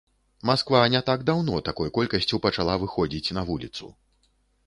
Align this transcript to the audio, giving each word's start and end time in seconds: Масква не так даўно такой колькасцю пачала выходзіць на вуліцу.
Масква 0.49 0.79
не 0.93 1.01
так 1.09 1.25
даўно 1.29 1.59
такой 1.67 1.91
колькасцю 1.97 2.41
пачала 2.45 2.77
выходзіць 2.85 3.33
на 3.39 3.43
вуліцу. 3.51 3.91